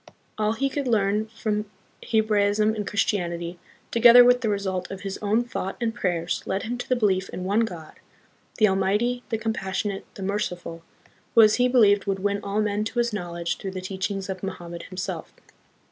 [0.35, 1.67] All he could learn from 38 THE
[2.07, 2.11] PHILIPPINES.
[2.11, 3.59] Hebraism and Christianity,
[3.91, 7.29] together with the result of his own thought and prayers, led him to the belief
[7.29, 7.93] in one God,
[8.57, 10.81] the Almighty, the Compassionate, the Merciful,
[11.35, 14.41] who as he believed would win all men to His knowledge through the teachings of
[14.41, 15.31] Mohammed himself.